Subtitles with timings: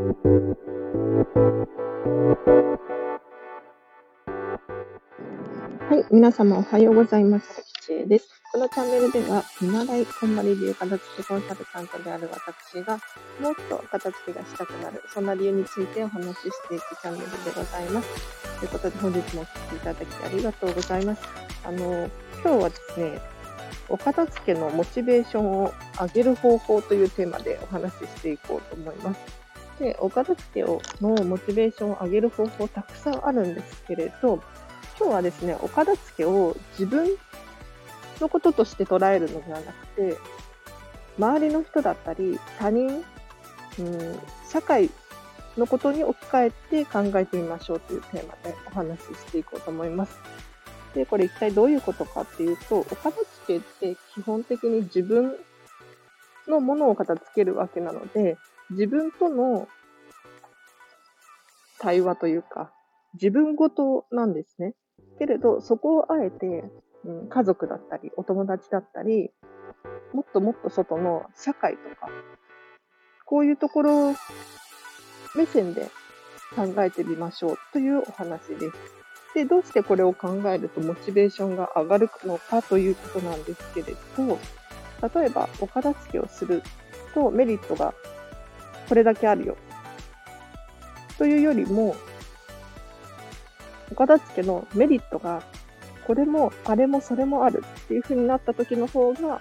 [0.00, 0.06] は
[5.92, 7.66] い、皆様おはようございます。
[7.82, 8.40] ちえです。
[8.50, 12.98] このチャンネルでは、見習いこんまり流片付けコンサルタントである私が、
[13.42, 18.08] もっと片付けがしたくなる、そんな理由についてお話ししていくチャンネルでございます。
[18.58, 21.22] ということで、本日もお聴きいただきありがとうございます。
[21.62, 22.08] あの、
[22.42, 23.20] 今日はですね、
[23.90, 29.39] お片付けのモチベーションを上げる方法というテーマでお話ししていこうと思います。
[29.80, 34.40] で、お片付けをのモチベーションを上げる方法たくさんあるんですけれど、
[34.98, 37.08] 今日はですね、お片付けを自分
[38.20, 40.18] のこととして捉えるのではなくて、
[41.18, 42.88] 周りの人だったり、他人、
[43.78, 44.90] うん、社会
[45.56, 50.18] のことに置き換えて考えてみましょうというテーマでお話ししていこうと思います。
[50.94, 55.36] で、これ一体どういうことかっていうと、お片付けって基本的に自分
[56.46, 58.36] のものを片付けるわけなので、
[58.70, 59.68] 自分との
[61.78, 62.72] 対話というか、
[63.14, 64.74] 自分ごとなんですね。
[65.18, 66.64] けれど、そこをあえて、
[67.04, 69.30] うん、家族だったり、お友達だったり、
[70.12, 72.08] もっともっと外の社会とか、
[73.24, 74.14] こういうところ
[75.36, 75.88] 目線で
[76.54, 78.72] 考えてみましょうというお話です。
[79.34, 84.38] で、どうしてこれを考えるとモチベーションが上がるのかということなんですけれど、
[85.20, 86.62] 例えばお片付けをする
[87.14, 87.94] とメリットが
[88.90, 89.56] これだけあるよ
[91.16, 91.94] というよりも、
[93.92, 95.44] お片付けのメリットが
[96.08, 99.40] これもあれもそれもあるっていう風になった時の方が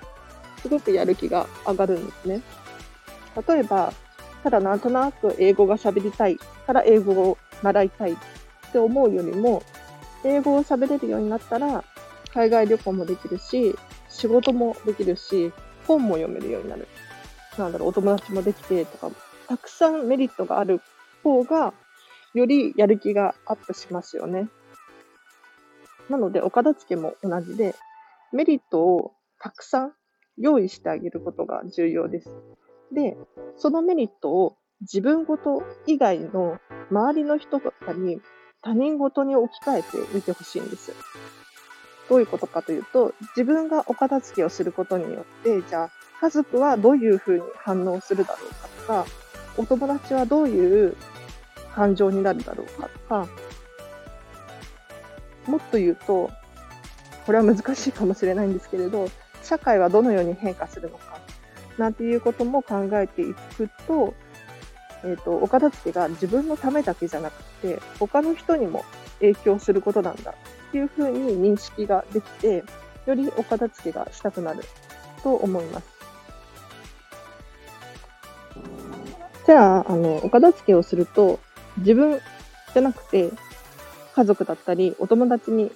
[0.61, 2.41] すごくやる気が上がるんですね。
[3.47, 3.91] 例えば、
[4.43, 8.15] ただなんとなく英語が喋りたいから英語を習いたいっ
[8.71, 9.63] て思うよりも、
[10.23, 11.83] 英語を喋れるようになったら、
[12.35, 13.75] 海外旅行もできるし、
[14.09, 15.51] 仕事もできるし、
[15.87, 16.87] 本も読めるようになる。
[17.57, 20.79] なんだろう、お友達もできてとか、たくさんメリットがある
[21.23, 21.73] 方が、
[22.35, 24.47] よりやる気がアップしますよね。
[26.07, 27.73] なので、お片付けも同じで、
[28.31, 29.93] メリットをたくさん
[30.37, 32.29] 用意してあげることが重要です。
[32.91, 33.17] で、
[33.57, 36.59] そのメリットを自分ごと以外の
[36.91, 38.21] 周りの人とかに
[38.61, 40.93] 他人ごとに置き換えてみてほしいんです。
[42.07, 45.89] どういうことかというと、自分がお片付けをすることによって、じゃあ
[46.21, 50.95] 家族はどういうふうに反応するだろうかとか、お友達はどういう
[51.75, 53.27] 感情になるだろうかとか、
[55.47, 56.29] もっと言うと、
[57.25, 59.09] これは難しいかもしれないんですけれど、
[59.43, 61.19] 社会はどのように変化するのか、
[61.77, 64.13] なんていうことも考えていくと、
[65.03, 68.83] えっ、ー、と、お片付けが自分のためだけじゃなくて、他の人にも
[69.19, 72.63] 影響することなんだっていうふうに認識ができて、
[73.05, 74.63] よりお片付けがしたくなる
[75.23, 75.99] と思います。
[79.49, 81.39] じゃあ、あの、お片付けをすると、
[81.77, 82.19] 自分
[82.71, 83.31] じゃなくて、
[84.13, 85.71] 家族だったり、お友達に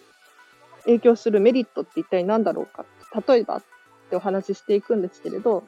[0.83, 2.85] 影響するメリットって一体何だろうか？
[3.27, 3.63] 例えばっ
[4.11, 5.63] てお話ししていくんですけれど、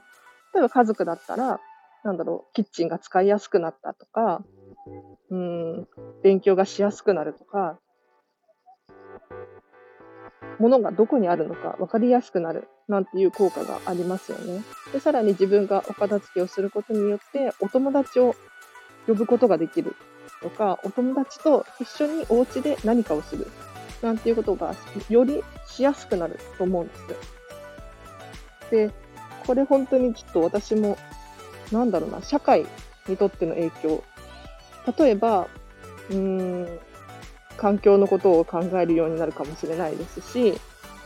[0.53, 1.59] 例えば家族だったら、
[2.03, 4.43] なんだろう、キッチンが使いやすくなったとか、
[5.31, 5.87] うん、
[6.21, 7.79] 勉強がしやすくなるとか、
[10.59, 14.63] 物がどこにあるのか分かりやすくなるなんていう効果がありますよね。
[14.93, 18.35] で、さらに自分がお片付けをすることによって、お友達を
[19.07, 19.95] 呼ぶことができる
[20.41, 23.47] とか、お友達と一緒にお家で何かをする
[24.01, 24.75] なんていうことが
[25.09, 28.71] よりしやすくなると思うんです。
[28.71, 28.91] で、
[29.45, 30.97] これ本当にちょっと私も、
[31.71, 32.65] なんだろうな、社会
[33.07, 34.03] にとっての影響。
[34.97, 35.47] 例えば、
[36.09, 36.79] うーん、
[37.57, 40.59] 環境のことを考えるようになるかもしれないですし、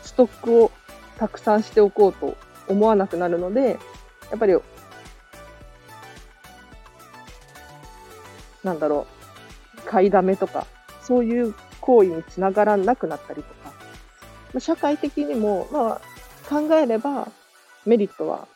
[0.03, 0.71] ストックを
[1.17, 2.35] たくさんしておこうと
[2.67, 3.79] 思わなくなるので、
[4.29, 4.57] やっぱり、
[8.63, 9.05] なんだろ
[9.77, 10.65] う、買いだめとか、
[11.01, 13.53] そういう行為につながらなくなったりと
[14.53, 16.01] か、社会的にも、まあ、
[16.49, 17.27] 考えれば、
[17.85, 18.47] メリットは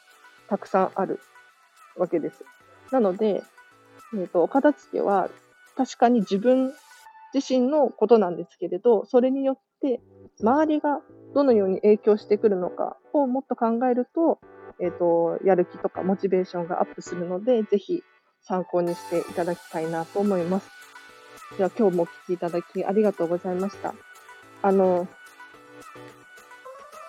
[0.47, 1.19] たくさんある
[1.95, 2.43] わけです。
[2.91, 3.43] なので、
[4.13, 5.29] えーと、お片付けは
[5.75, 6.73] 確かに自分
[7.33, 10.01] 自身のことなんですけれど、それによって
[10.41, 11.01] 周りが
[11.33, 14.39] どのように影響してくるのかをもっと考えると、
[14.79, 18.03] えーと、やる気とかモチベーションがアップするので、ぜひ
[18.41, 20.69] 参考にしていただきたいなと思います。
[21.57, 23.93] では今日もお聴きいただきありがとうございました。
[24.61, 25.07] あの、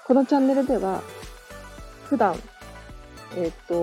[0.06, 1.03] このチャンネルでは
[2.05, 2.37] 普段、
[3.36, 3.75] えっ、と、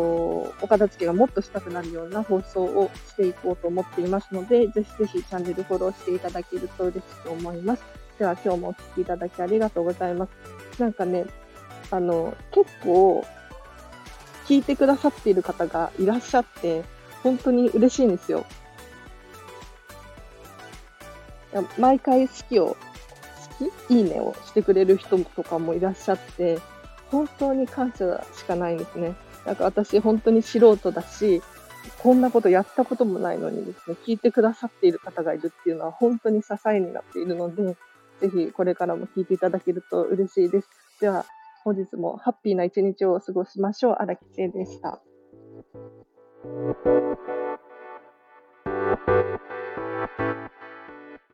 [0.62, 7.84] お片付けがもっとしたくなるような放送をしていこうと思っていますので、ぜひぜひチャンネルフォローしていただけると嬉しいと思います。
[8.18, 10.82] では今日もお聴きいただきありがとうございます。
[10.82, 11.26] なんかね、
[11.90, 13.26] あの、結構、
[14.48, 16.84] 聞いてくださっている方がいらっしゃって、
[17.24, 18.46] 本当に嬉しいんですよ。
[21.78, 22.78] 毎回好きを、
[23.60, 23.94] 好き？
[23.96, 26.60] いいねをしてくれる人とかもいらっしゃって、
[27.12, 29.14] 本当に感謝しかないんですね。
[29.46, 31.42] なんか私本当に素人だし、
[32.00, 37.76] こんなことやったこともないのにですね、聞いてくださっている方がいるっていうのは本当に支えになっているので、
[38.22, 40.70] ぜひこれからも聞いていただけると嬉しいです。
[41.00, 41.26] では、
[41.64, 43.96] 本日もハッピーな一日を過ごしましょう。
[44.00, 45.02] 荒木千恵でした。